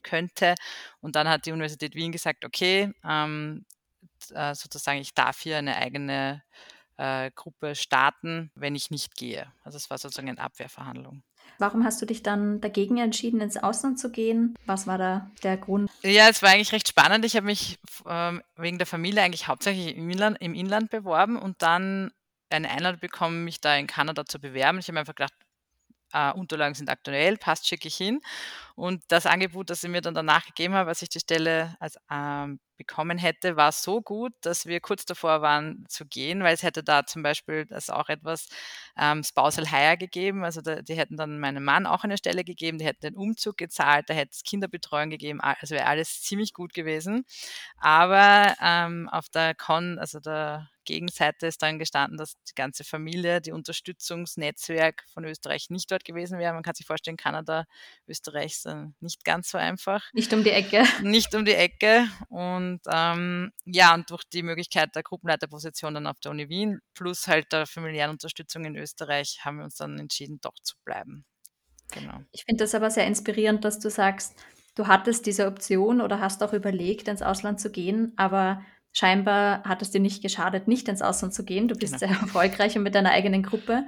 [0.04, 0.56] könnte.
[1.02, 3.66] Und dann hat die Universität Wien gesagt, okay, ähm,
[4.34, 6.44] äh, sozusagen, ich darf hier eine eigene
[7.02, 9.52] äh, Gruppe starten, wenn ich nicht gehe.
[9.64, 11.24] Also es war sozusagen eine Abwehrverhandlung.
[11.58, 14.56] Warum hast du dich dann dagegen entschieden, ins Ausland zu gehen?
[14.68, 15.90] Was war da der Grund?
[16.04, 17.26] Ja, es war eigentlich recht spannend.
[17.26, 21.62] Ich habe mich ähm, wegen der Familie eigentlich hauptsächlich im Inland, im Inland beworben und
[21.64, 22.12] dann
[22.52, 24.78] eine Einladung bekommen, mich da in Kanada zu bewerben.
[24.78, 25.34] Ich habe einfach gedacht,
[26.14, 28.22] äh, Unterlagen sind aktuell, passt, schicke ich hin.
[28.82, 32.00] Und das Angebot, das sie mir dann danach gegeben haben, als ich die Stelle als,
[32.10, 36.64] ähm, bekommen hätte, war so gut, dass wir kurz davor waren zu gehen, weil es
[36.64, 38.48] hätte da zum Beispiel das auch etwas
[38.98, 40.44] ähm, Spousal Hire gegeben.
[40.44, 43.58] Also da, die hätten dann meinem Mann auch eine Stelle gegeben, die hätten den Umzug
[43.58, 45.42] gezahlt, da hätte es Kinderbetreuung gegeben.
[45.42, 47.24] Also wäre alles ziemlich gut gewesen.
[47.78, 53.42] Aber ähm, auf der Con, also der Gegenseite ist dann gestanden, dass die ganze Familie,
[53.42, 56.54] die Unterstützungsnetzwerk von Österreich nicht dort gewesen wäre.
[56.54, 57.66] Man kann sich vorstellen, Kanada,
[58.08, 60.04] Österreich ist nicht ganz so einfach.
[60.14, 60.84] Nicht um die Ecke.
[61.04, 62.08] Nicht um die Ecke.
[62.30, 67.28] Und ähm, ja, und durch die Möglichkeit der Gruppenleiterposition dann auf der Uni Wien plus
[67.28, 71.26] halt der familiären Unterstützung in Österreich haben wir uns dann entschieden, doch zu bleiben.
[71.92, 72.20] Genau.
[72.32, 74.36] Ich finde das aber sehr inspirierend, dass du sagst,
[74.76, 79.82] du hattest diese Option oder hast auch überlegt, ins Ausland zu gehen, aber scheinbar hat
[79.82, 81.68] es dir nicht geschadet, nicht ins Ausland zu gehen.
[81.68, 82.14] Du bist genau.
[82.14, 83.86] sehr erfolgreich und mit deiner eigenen Gruppe.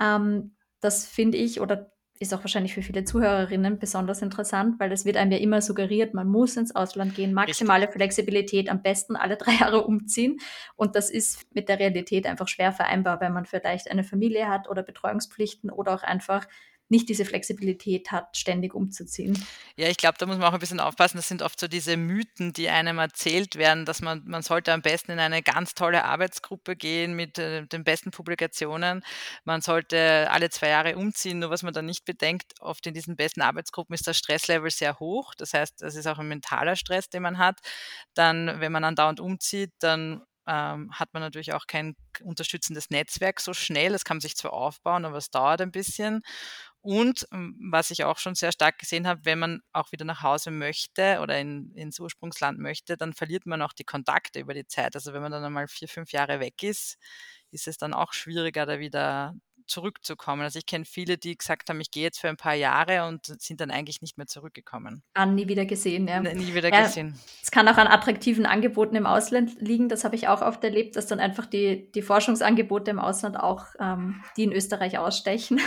[0.00, 5.04] Ähm, das finde ich oder ist auch wahrscheinlich für viele Zuhörerinnen besonders interessant, weil es
[5.04, 7.96] wird einem ja immer suggeriert, man muss ins Ausland gehen, maximale Richtig.
[7.96, 10.38] Flexibilität, am besten alle drei Jahre umziehen.
[10.76, 14.68] Und das ist mit der Realität einfach schwer vereinbar, wenn man vielleicht eine Familie hat
[14.68, 16.46] oder Betreuungspflichten oder auch einfach
[16.94, 19.36] nicht diese Flexibilität hat, ständig umzuziehen.
[19.76, 21.16] Ja, ich glaube, da muss man auch ein bisschen aufpassen.
[21.16, 24.80] Das sind oft so diese Mythen, die einem erzählt werden, dass man, man sollte am
[24.80, 29.04] besten in eine ganz tolle Arbeitsgruppe gehen mit äh, den besten Publikationen.
[29.44, 31.40] Man sollte alle zwei Jahre umziehen.
[31.40, 35.00] Nur was man dann nicht bedenkt, oft in diesen besten Arbeitsgruppen ist das Stresslevel sehr
[35.00, 35.34] hoch.
[35.34, 37.58] Das heißt, es ist auch ein mentaler Stress, den man hat.
[38.14, 43.54] Dann, wenn man andauernd umzieht, dann ähm, hat man natürlich auch kein unterstützendes Netzwerk so
[43.54, 43.92] schnell.
[43.92, 46.22] Das kann man sich zwar aufbauen, aber es dauert ein bisschen.
[46.84, 50.22] Und ähm, was ich auch schon sehr stark gesehen habe, wenn man auch wieder nach
[50.22, 54.66] Hause möchte oder in, ins Ursprungsland möchte, dann verliert man auch die Kontakte über die
[54.66, 54.94] Zeit.
[54.94, 56.98] Also wenn man dann einmal vier, fünf Jahre weg ist,
[57.50, 59.34] ist es dann auch schwieriger, da wieder
[59.66, 60.42] zurückzukommen.
[60.42, 63.24] Also ich kenne viele, die gesagt haben, ich gehe jetzt für ein paar Jahre und
[63.40, 65.02] sind dann eigentlich nicht mehr zurückgekommen.
[65.14, 66.20] An nie wieder gesehen, ja.
[66.20, 67.18] Nie wieder ja, gesehen.
[67.42, 69.88] Es kann auch an attraktiven Angeboten im Ausland liegen.
[69.88, 73.68] Das habe ich auch oft erlebt, dass dann einfach die, die Forschungsangebote im Ausland auch
[73.80, 75.62] ähm, die in Österreich ausstechen.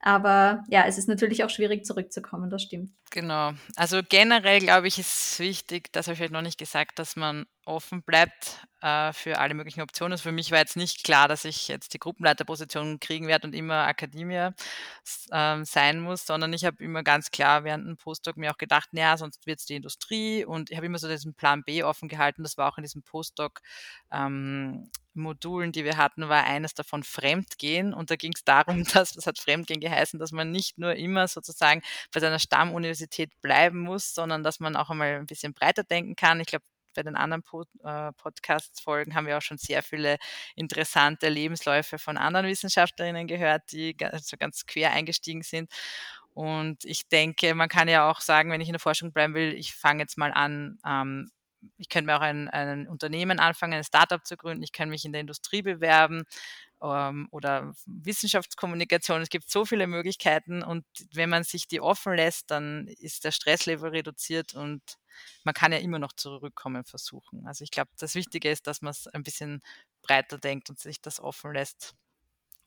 [0.00, 2.92] Aber ja, es ist natürlich auch schwierig zurückzukommen, das stimmt.
[3.10, 3.52] Genau.
[3.76, 7.46] Also generell glaube ich, ist wichtig, das habe ich vielleicht noch nicht gesagt, dass man
[7.64, 10.12] offen bleibt äh, für alle möglichen Optionen.
[10.12, 13.54] Also für mich war jetzt nicht klar, dass ich jetzt die Gruppenleiterposition kriegen werde und
[13.54, 14.50] immer Akademie
[15.30, 18.92] äh, sein muss, sondern ich habe immer ganz klar während dem Postdoc mir auch gedacht,
[18.92, 22.08] naja, sonst wird es die Industrie und ich habe immer so diesen Plan B offen
[22.08, 22.42] gehalten.
[22.42, 23.60] Das war auch in diesem Postdoc
[24.12, 27.92] ähm, Modulen, die wir hatten, war eines davon Fremdgehen.
[27.92, 31.28] Und da ging es darum, dass, das hat Fremdgehen geheißen, dass man nicht nur immer
[31.28, 36.16] sozusagen bei seiner Stammuniversität bleiben muss, sondern dass man auch einmal ein bisschen breiter denken
[36.16, 36.40] kann.
[36.40, 36.64] Ich glaube,
[36.98, 40.18] bei den anderen Pod äh, Podcast-Folgen haben wir auch schon sehr viele
[40.56, 45.70] interessante Lebensläufe von anderen Wissenschaftlerinnen gehört, die so ganz quer eingestiegen sind.
[46.34, 49.54] Und ich denke, man kann ja auch sagen, wenn ich in der Forschung bleiben will,
[49.54, 51.30] ich fange jetzt mal an, ähm,
[51.76, 55.04] ich könnte mir auch ein, ein Unternehmen anfangen, ein Startup zu gründen, ich kann mich
[55.04, 56.24] in der Industrie bewerben
[56.82, 59.22] ähm, oder Wissenschaftskommunikation.
[59.22, 63.32] Es gibt so viele Möglichkeiten und wenn man sich die offen lässt, dann ist der
[63.32, 64.82] Stresslevel reduziert und
[65.44, 67.46] man kann ja immer noch zurückkommen versuchen.
[67.46, 69.62] Also ich glaube, das Wichtige ist, dass man es ein bisschen
[70.02, 71.94] breiter denkt und sich das offen lässt.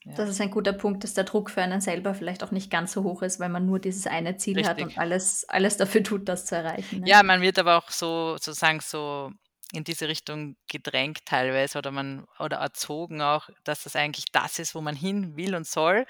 [0.03, 0.15] Ja.
[0.15, 2.91] Das ist ein guter Punkt, dass der Druck für einen selber vielleicht auch nicht ganz
[2.91, 4.69] so hoch ist, weil man nur dieses eine Ziel Richtig.
[4.69, 7.01] hat und alles, alles dafür tut, das zu erreichen.
[7.01, 7.07] Ne?
[7.07, 9.31] Ja, man wird aber auch so sozusagen so
[9.73, 14.75] in diese Richtung gedrängt teilweise oder man oder erzogen auch, dass das eigentlich das ist,
[14.75, 16.05] wo man hin will und soll.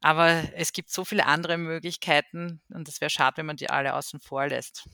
[0.00, 3.94] Aber es gibt so viele andere Möglichkeiten und es wäre schade, wenn man die alle
[3.94, 4.86] außen vor lässt.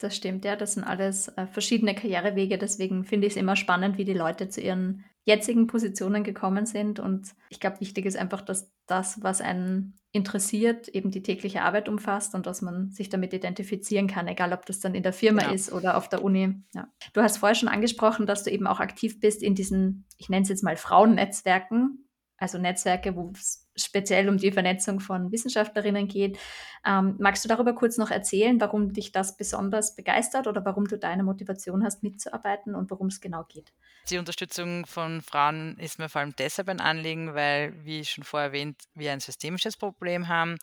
[0.00, 0.56] Das stimmt, ja.
[0.56, 2.56] Das sind alles äh, verschiedene Karrierewege.
[2.56, 6.98] Deswegen finde ich es immer spannend, wie die Leute zu ihren jetzigen Positionen gekommen sind.
[6.98, 11.88] Und ich glaube, wichtig ist einfach, dass das, was einen interessiert, eben die tägliche Arbeit
[11.88, 15.42] umfasst und dass man sich damit identifizieren kann, egal ob das dann in der Firma
[15.42, 15.52] ja.
[15.52, 16.54] ist oder auf der Uni.
[16.74, 16.88] Ja.
[17.12, 20.42] Du hast vorher schon angesprochen, dass du eben auch aktiv bist in diesen, ich nenne
[20.42, 22.08] es jetzt mal Frauennetzwerken,
[22.38, 26.38] also Netzwerke, wo es speziell um die Vernetzung von Wissenschaftlerinnen geht.
[26.84, 30.98] Ähm, magst du darüber kurz noch erzählen, warum dich das besonders begeistert oder warum du
[30.98, 33.72] deine Motivation hast, mitzuarbeiten und worum es genau geht?
[34.08, 38.48] Die Unterstützung von Frauen ist mir vor allem deshalb ein Anliegen, weil, wie schon vorher
[38.48, 40.56] erwähnt, wir ein systemisches Problem haben.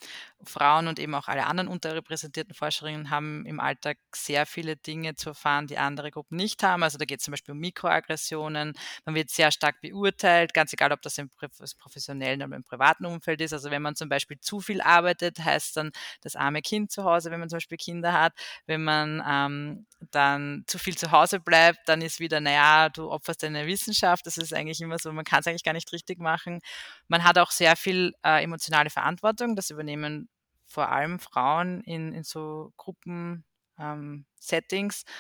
[0.44, 5.30] Frauen und eben auch alle anderen unterrepräsentierten Forscherinnen haben im Alltag sehr viele Dinge zu
[5.30, 6.84] erfahren, die andere Gruppen nicht haben.
[6.84, 8.74] Also da geht es zum Beispiel um Mikroaggressionen.
[9.06, 11.30] Man wird sehr stark beurteilt, ganz egal, ob das im
[11.78, 13.54] professionellen oder im privaten Umfeld ist.
[13.54, 17.32] Also wenn man zum Beispiel zu viel arbeitet, heißt dann das arme Kind zu Hause,
[17.32, 18.34] wenn man zum Beispiel Kinder hat.
[18.66, 23.44] Wenn man ähm, dann zu viel zu Hause bleibt, dann ist wieder, naja, du opferst
[23.44, 24.26] deine Wissenschaft.
[24.26, 26.62] Das ist eigentlich immer so, man kann es eigentlich gar nicht richtig machen.
[27.08, 29.56] Man hat auch sehr viel äh, emotionale Verantwortung.
[29.56, 30.30] Das übernehmen
[30.66, 35.04] vor allem Frauen in, in so Gruppen-Settings.
[35.04, 35.12] Ähm,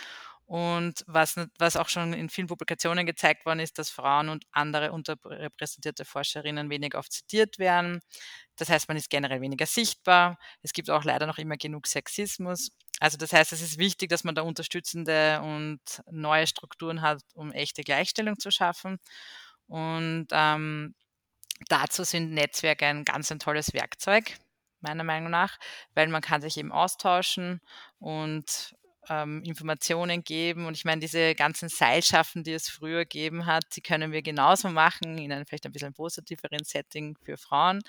[0.47, 4.93] und was, was auch schon in vielen Publikationen gezeigt worden ist, dass Frauen und andere
[4.93, 7.99] unterrepräsentierte Forscherinnen weniger oft zitiert werden.
[8.55, 10.39] Das heißt, man ist generell weniger sichtbar.
[10.62, 12.69] Es gibt auch leider noch immer genug Sexismus.
[13.01, 17.51] Also das heißt, es ist wichtig, dass man da unterstützende und neue Strukturen hat, um
[17.51, 18.99] echte Gleichstellung zu schaffen.
[19.67, 20.95] Und ähm,
[21.67, 24.38] dazu sind Netzwerke ein ganz ein tolles Werkzeug,
[24.79, 25.57] meiner Meinung nach,
[25.93, 27.60] weil man kann sich eben austauschen
[27.99, 28.76] und
[29.10, 30.65] ähm, Informationen geben.
[30.65, 34.70] Und ich meine, diese ganzen Seilschaften, die es früher gegeben hat, die können wir genauso
[34.70, 37.82] machen, in einem vielleicht ein bisschen positiveren Setting für Frauen.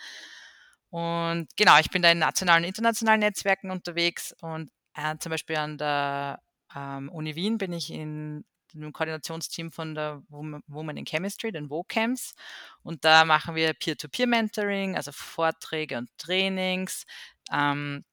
[0.90, 5.56] Und genau, ich bin da in nationalen und internationalen Netzwerken unterwegs und äh, zum Beispiel
[5.56, 6.40] an der
[6.74, 12.34] ähm, Uni Wien bin ich in dem Koordinationsteam von der Woman in Chemistry, den WOCAMs.
[12.82, 17.04] Und da machen wir Peer-to-Peer-Mentoring, also Vorträge und Trainings.
[17.50, 18.04] Ähm,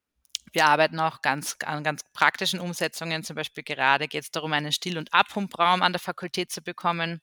[0.54, 3.24] wir arbeiten auch ganz an ganz praktischen Umsetzungen.
[3.24, 7.22] Zum Beispiel gerade geht es darum, einen Still- und Abpumpraum an der Fakultät zu bekommen.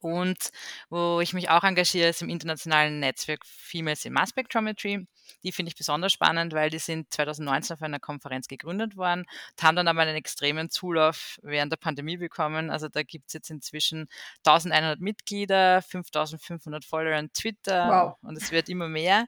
[0.00, 0.50] Und
[0.90, 5.06] wo ich mich auch engagiere, ist im internationalen Netzwerk Females in Mass Spectrometry.
[5.42, 9.24] Die finde ich besonders spannend, weil die sind 2019 auf einer Konferenz gegründet worden,
[9.60, 12.70] haben dann aber einen extremen Zulauf während der Pandemie bekommen.
[12.70, 14.06] Also da gibt es jetzt inzwischen
[14.46, 18.16] 1100 Mitglieder, 5500 Follower on Twitter wow.
[18.22, 19.26] und es wird immer mehr.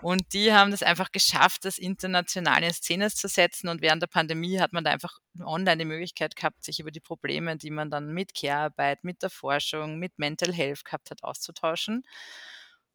[0.00, 3.68] Und die haben das einfach geschafft, das international in Szene zu setzen.
[3.68, 7.00] Und während der Pandemie hat man da einfach online die Möglichkeit gehabt, sich über die
[7.00, 12.04] Probleme, die man dann mit Care-Arbeit, mit der Forschung, mit Mental Health gehabt hat, auszutauschen.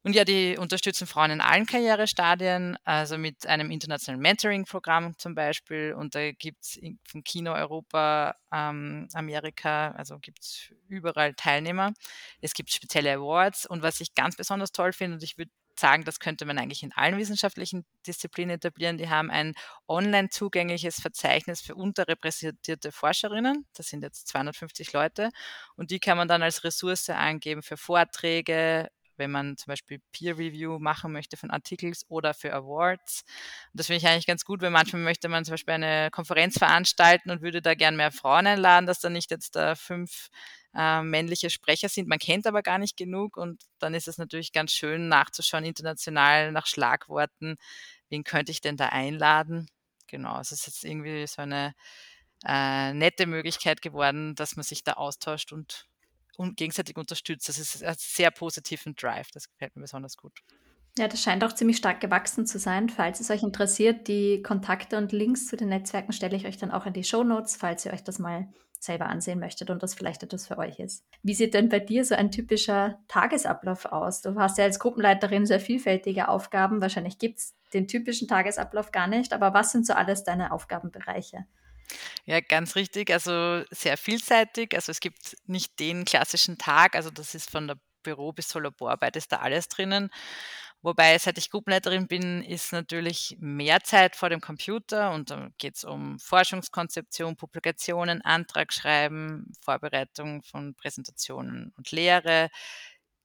[0.01, 5.93] Und ja, die unterstützen Frauen in allen Karrierestadien, also mit einem internationalen Mentoring-Programm zum Beispiel.
[5.93, 11.91] Und da gibt es von Kino Europa, ähm, Amerika, also gibt es überall Teilnehmer.
[12.39, 13.65] Es gibt spezielle Awards.
[13.65, 16.83] Und was ich ganz besonders toll finde, und ich würde sagen, das könnte man eigentlich
[16.83, 18.97] in allen wissenschaftlichen Disziplinen etablieren.
[18.97, 19.53] Die haben ein
[19.87, 23.65] online zugängliches Verzeichnis für unterrepräsentierte Forscherinnen.
[23.73, 25.29] Das sind jetzt 250 Leute.
[25.75, 28.89] Und die kann man dann als Ressource angeben für Vorträge,
[29.19, 33.23] wenn man zum Beispiel Peer Review machen möchte von Artikels oder für Awards.
[33.71, 36.57] Und das finde ich eigentlich ganz gut, weil manchmal möchte man zum Beispiel eine Konferenz
[36.57, 40.29] veranstalten und würde da gern mehr Frauen einladen, dass da nicht jetzt da fünf
[40.75, 42.07] äh, männliche Sprecher sind.
[42.07, 46.51] Man kennt aber gar nicht genug und dann ist es natürlich ganz schön nachzuschauen, international
[46.51, 47.57] nach Schlagworten,
[48.09, 49.67] wen könnte ich denn da einladen.
[50.07, 51.73] Genau, es ist jetzt irgendwie so eine
[52.45, 55.87] äh, nette Möglichkeit geworden, dass man sich da austauscht und,
[56.37, 57.49] und gegenseitig unterstützt.
[57.49, 60.39] Das ist ein sehr positiven Drive, das gefällt mir besonders gut.
[60.97, 62.89] Ja, das scheint auch ziemlich stark gewachsen zu sein.
[62.89, 66.71] Falls es euch interessiert, die Kontakte und Links zu den Netzwerken stelle ich euch dann
[66.71, 69.93] auch in die Show Notes, falls ihr euch das mal selber ansehen möchtet und das
[69.93, 71.03] vielleicht etwas für euch ist.
[71.23, 74.21] Wie sieht denn bei dir so ein typischer Tagesablauf aus?
[74.21, 76.81] Du hast ja als Gruppenleiterin sehr vielfältige Aufgaben.
[76.81, 81.45] Wahrscheinlich gibt es den typischen Tagesablauf gar nicht, aber was sind so alles deine Aufgabenbereiche?
[82.25, 83.11] Ja, ganz richtig.
[83.11, 84.75] Also sehr vielseitig.
[84.75, 86.95] Also es gibt nicht den klassischen Tag.
[86.95, 90.09] Also das ist von der Büro bis zur Laborarbeit ist da alles drinnen.
[90.81, 95.75] Wobei, seit ich Gruppenleiterin bin, ist natürlich mehr Zeit vor dem Computer und da geht
[95.75, 102.49] es um Forschungskonzeption, Publikationen, Antragschreiben, Vorbereitung von Präsentationen und Lehre,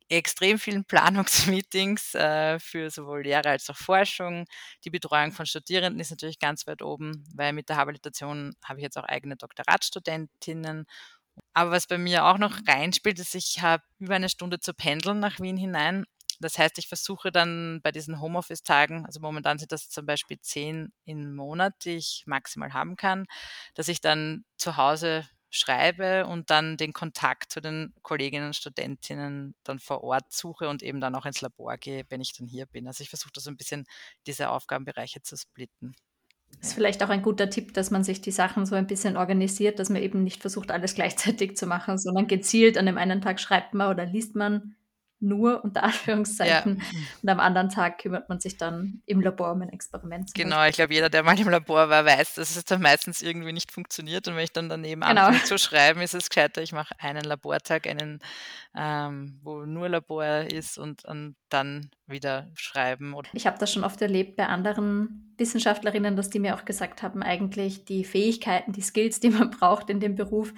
[0.08, 4.46] extrem vielen Planungsmeetings äh, für sowohl Lehre als auch Forschung.
[4.84, 8.82] Die Betreuung von Studierenden ist natürlich ganz weit oben, weil mit der Habilitation habe ich
[8.82, 10.86] jetzt auch eigene Doktoratstudentinnen.
[11.52, 15.20] Aber was bei mir auch noch reinspielt, ist, ich habe über eine Stunde zu pendeln
[15.20, 16.04] nach Wien hinein.
[16.44, 20.92] Das heißt, ich versuche dann bei diesen Homeoffice-Tagen, also momentan sind das zum Beispiel zehn
[21.06, 23.24] im Monat, die ich maximal haben kann,
[23.74, 29.54] dass ich dann zu Hause schreibe und dann den Kontakt zu den Kolleginnen und Studentinnen
[29.64, 32.66] dann vor Ort suche und eben dann auch ins Labor gehe, wenn ich dann hier
[32.66, 32.86] bin.
[32.88, 33.86] Also ich versuche da so ein bisschen
[34.26, 35.94] diese Aufgabenbereiche zu splitten.
[36.58, 39.16] Das ist vielleicht auch ein guter Tipp, dass man sich die Sachen so ein bisschen
[39.16, 43.22] organisiert, dass man eben nicht versucht, alles gleichzeitig zu machen, sondern gezielt an dem einen
[43.22, 44.76] Tag schreibt man oder liest man
[45.20, 46.78] nur unter Anführungszeichen.
[46.78, 46.98] Ja.
[47.22, 50.34] Und am anderen Tag kümmert man sich dann im Labor um ein Experiment.
[50.34, 50.70] Genau, Beispiel.
[50.70, 53.72] ich glaube, jeder, der mal im Labor war, weiß, dass es dann meistens irgendwie nicht
[53.72, 54.28] funktioniert.
[54.28, 55.26] Und wenn ich dann daneben genau.
[55.26, 58.20] anfange zu schreiben, ist es gescheiter, ich mache einen Labortag, einen,
[58.76, 63.14] ähm, wo nur Labor ist und, und dann wieder schreiben.
[63.32, 67.22] Ich habe das schon oft erlebt bei anderen Wissenschaftlerinnen, dass die mir auch gesagt haben,
[67.22, 70.52] eigentlich die Fähigkeiten, die Skills, die man braucht in dem Beruf,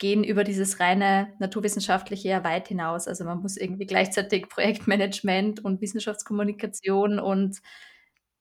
[0.00, 3.06] gehen über dieses reine naturwissenschaftliche ja weit hinaus.
[3.06, 7.58] Also man muss irgendwie gleichzeitig Projektmanagement und Wissenschaftskommunikation und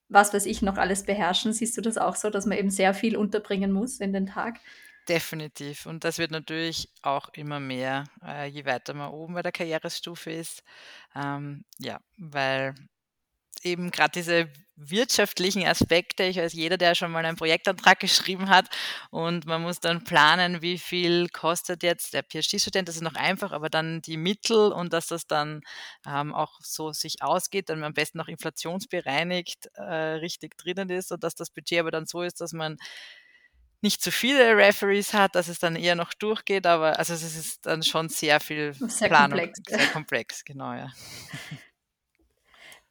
[0.07, 1.53] was weiß ich noch alles beherrschen.
[1.53, 4.59] Siehst du das auch so, dass man eben sehr viel unterbringen muss in den Tag?
[5.07, 5.85] Definitiv.
[5.85, 10.31] Und das wird natürlich auch immer mehr, äh, je weiter man oben bei der Karrierestufe
[10.31, 10.63] ist.
[11.15, 12.73] Ähm, ja, weil
[13.65, 16.23] eben gerade diese wirtschaftlichen Aspekte.
[16.23, 18.69] Ich weiß, jeder, der schon mal einen Projektantrag geschrieben hat
[19.11, 22.87] und man muss dann planen, wie viel kostet jetzt der PhD-Student.
[22.87, 25.61] Das ist noch einfach, aber dann die Mittel und dass das dann
[26.07, 31.23] ähm, auch so sich ausgeht, dann am besten noch inflationsbereinigt äh, richtig drinnen ist und
[31.23, 32.77] dass das Budget aber dann so ist, dass man
[33.81, 37.65] nicht zu viele Referees hat, dass es dann eher noch durchgeht, aber also es ist
[37.65, 39.59] dann schon sehr viel sehr Planung, komplex.
[39.67, 40.91] sehr komplex, genau, ja.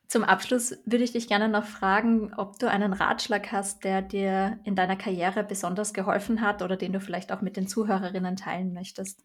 [0.08, 4.58] Zum Abschluss würde ich dich gerne noch fragen, ob du einen Ratschlag hast, der dir
[4.64, 8.72] in deiner Karriere besonders geholfen hat oder den du vielleicht auch mit den Zuhörerinnen teilen
[8.72, 9.22] möchtest.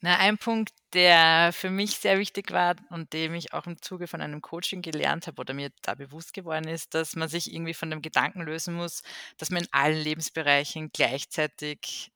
[0.00, 4.08] Na, ein Punkt, der für mich sehr wichtig war und dem ich auch im Zuge
[4.08, 7.74] von einem Coaching gelernt habe oder mir da bewusst geworden ist, dass man sich irgendwie
[7.74, 9.02] von dem Gedanken lösen muss,
[9.38, 12.10] dass man in allen Lebensbereichen gleichzeitig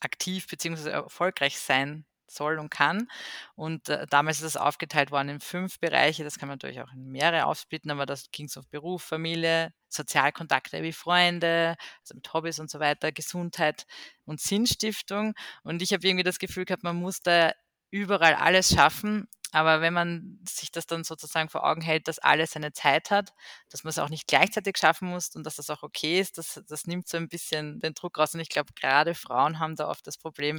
[0.00, 0.90] aktiv bzw.
[0.90, 2.04] erfolgreich sein
[2.36, 3.08] soll und kann.
[3.54, 6.24] Und äh, damals ist das aufgeteilt worden in fünf Bereiche.
[6.24, 9.72] Das kann man natürlich auch in mehrere aufsplitten, aber das ging so auf Beruf, Familie,
[9.88, 13.86] Sozialkontakte wie Freunde, also mit Hobbys und so weiter, Gesundheit
[14.24, 15.34] und Sinnstiftung.
[15.62, 17.52] Und ich habe irgendwie das Gefühl gehabt, man muss da
[17.90, 19.28] überall alles schaffen.
[19.52, 23.32] Aber wenn man sich das dann sozusagen vor Augen hält, dass alles seine Zeit hat,
[23.70, 26.62] dass man es auch nicht gleichzeitig schaffen muss und dass das auch okay ist, das,
[26.68, 28.34] das nimmt so ein bisschen den Druck raus.
[28.34, 30.58] Und ich glaube, gerade Frauen haben da oft das Problem,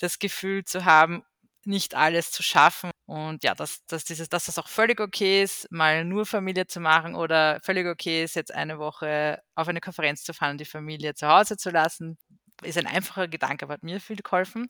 [0.00, 1.22] das Gefühl zu haben,
[1.64, 2.90] nicht alles zu schaffen.
[3.06, 6.80] Und ja, dass, dass, dieses, dass das auch völlig okay ist, mal nur Familie zu
[6.80, 10.64] machen oder völlig okay ist, jetzt eine Woche auf eine Konferenz zu fahren und die
[10.64, 12.18] Familie zu Hause zu lassen,
[12.62, 14.68] ist ein einfacher Gedanke, aber hat mir viel geholfen.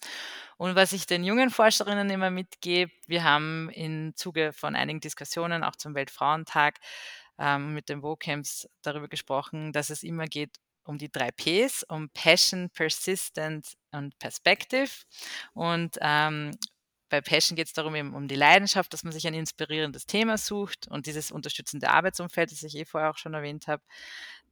[0.56, 5.64] Und was ich den jungen Forscherinnen immer mitgebe, wir haben im Zuge von einigen Diskussionen
[5.64, 6.78] auch zum Weltfrauentag
[7.38, 12.10] ähm, mit den WOCamps darüber gesprochen, dass es immer geht um die drei Ps, um
[12.10, 14.90] Passion, Persistent und Perspective.
[15.54, 16.52] Und ähm,
[17.08, 20.38] bei Passion geht es darum, eben um die Leidenschaft, dass man sich ein inspirierendes Thema
[20.38, 23.82] sucht und dieses unterstützende Arbeitsumfeld, das ich eh vorher auch schon erwähnt habe.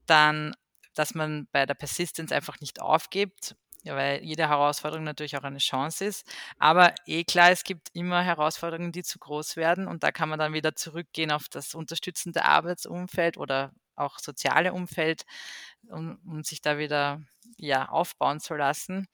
[0.06, 0.54] Dann
[0.94, 5.58] dass man bei der Persistence einfach nicht aufgibt, ja, weil jede Herausforderung natürlich auch eine
[5.58, 6.26] Chance ist.
[6.58, 10.38] Aber eh klar, es gibt immer Herausforderungen, die zu groß werden und da kann man
[10.38, 15.24] dann wieder zurückgehen auf das unterstützende Arbeitsumfeld oder auch soziale Umfeld,
[15.88, 17.22] um, um sich da wieder
[17.56, 19.06] ja, aufbauen zu lassen.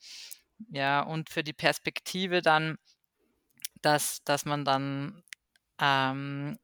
[0.71, 2.79] Ja, und für die Perspektive dann,
[3.83, 5.23] dass, dass man dann
[5.81, 6.59] ähm,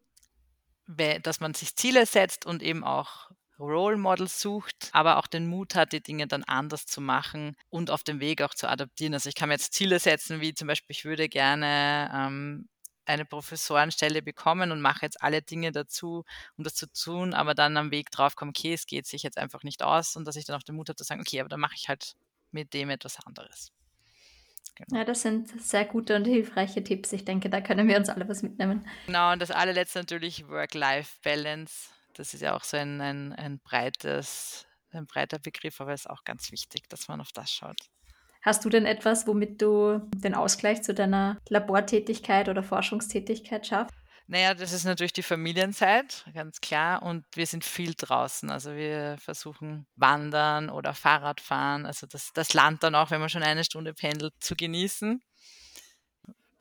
[0.86, 3.30] dass man sich Ziele setzt und eben auch
[3.62, 7.90] Role Models sucht, aber auch den Mut hat, die Dinge dann anders zu machen und
[7.90, 9.14] auf dem Weg auch zu adaptieren.
[9.14, 12.68] Also ich kann mir jetzt Ziele setzen, wie zum Beispiel, ich würde gerne ähm,
[13.04, 16.24] eine Professorenstelle bekommen und mache jetzt alle Dinge dazu,
[16.56, 19.38] um das zu tun, aber dann am Weg drauf kommen, okay, es geht sich jetzt
[19.38, 21.48] einfach nicht aus und dass ich dann auch den Mut habe zu sagen, okay, aber
[21.48, 22.14] dann mache ich halt
[22.50, 23.72] mit dem etwas anderes.
[24.74, 25.00] Genau.
[25.00, 27.12] Ja, das sind sehr gute und hilfreiche Tipps.
[27.12, 28.86] Ich denke, da können wir uns alle was mitnehmen.
[29.06, 31.90] Genau, und das allerletzte natürlich Work-Life-Balance.
[32.14, 36.10] Das ist ja auch so ein, ein, ein breites, ein breiter Begriff, aber es ist
[36.10, 37.78] auch ganz wichtig, dass man auf das schaut.
[38.42, 43.94] Hast du denn etwas, womit du den Ausgleich zu deiner Labortätigkeit oder Forschungstätigkeit schaffst?
[44.26, 47.02] Naja, das ist natürlich die Familienzeit, ganz klar.
[47.02, 48.50] Und wir sind viel draußen.
[48.50, 51.86] Also wir versuchen wandern oder Fahrradfahren.
[51.86, 55.20] Also das, das Land dann auch, wenn man schon eine Stunde pendelt, zu genießen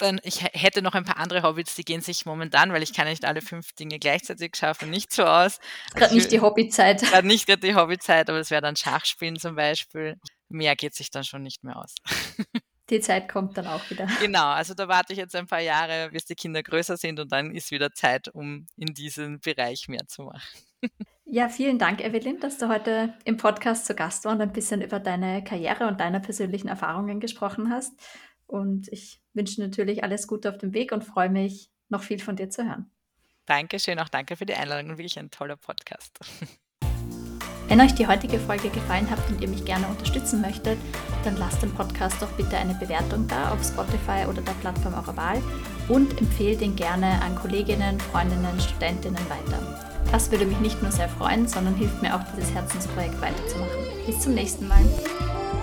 [0.01, 3.07] dann, ich hätte noch ein paar andere Hobbys, die gehen sich momentan, weil ich kann
[3.07, 5.59] nicht alle fünf Dinge gleichzeitig schaffen, nicht so aus.
[5.91, 7.01] Gerade also nicht die Hobbyzeit.
[7.01, 10.17] Gerade nicht gerade die Hobbyzeit, aber das wäre dann Schachspielen zum Beispiel.
[10.49, 11.95] Mehr geht sich dann schon nicht mehr aus.
[12.89, 14.05] Die Zeit kommt dann auch wieder.
[14.19, 17.31] Genau, also da warte ich jetzt ein paar Jahre, bis die Kinder größer sind und
[17.31, 20.41] dann ist wieder Zeit, um in diesem Bereich mehr zu machen.
[21.33, 24.81] Ja, vielen Dank, Evelyn, dass du heute im Podcast zu Gast war und ein bisschen
[24.81, 27.93] über deine Karriere und deine persönlichen Erfahrungen gesprochen hast.
[28.47, 32.35] Und ich wünsche natürlich alles Gute auf dem Weg und freue mich, noch viel von
[32.35, 32.91] dir zu hören.
[33.45, 34.91] Dankeschön, auch danke für die Einladung.
[34.91, 36.19] Wirklich ein toller Podcast.
[37.67, 40.77] Wenn euch die heutige Folge gefallen hat und ihr mich gerne unterstützen möchtet,
[41.23, 45.15] dann lasst dem Podcast doch bitte eine Bewertung da auf Spotify oder der Plattform eurer
[45.15, 45.41] Wahl
[45.87, 49.79] und empfehlt ihn gerne an Kolleginnen, Freundinnen, Studentinnen weiter.
[50.11, 54.05] Das würde mich nicht nur sehr freuen, sondern hilft mir auch, dieses Herzensprojekt weiterzumachen.
[54.05, 54.83] Bis zum nächsten Mal.